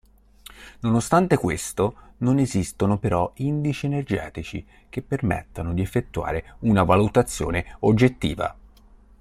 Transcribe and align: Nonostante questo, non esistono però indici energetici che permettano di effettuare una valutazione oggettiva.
Nonostante 0.79 1.37
questo, 1.37 2.13
non 2.21 2.39
esistono 2.39 2.97
però 2.97 3.31
indici 3.35 3.85
energetici 3.85 4.65
che 4.89 5.03
permettano 5.03 5.75
di 5.75 5.83
effettuare 5.83 6.55
una 6.61 6.81
valutazione 6.81 7.75
oggettiva. 7.81 8.57